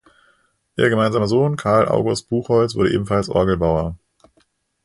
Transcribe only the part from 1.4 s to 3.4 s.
Carl August Buchholz wurde ebenfalls